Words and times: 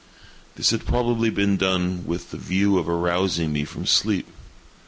This 0.55 0.71
had 0.71 0.87
probably 0.87 1.29
been 1.29 1.57
done 1.57 2.07
with 2.07 2.31
the 2.31 2.37
view 2.37 2.79
of 2.79 2.89
arousing 2.89 3.53
me 3.53 3.65
from 3.65 3.85
sleep. 3.85 4.27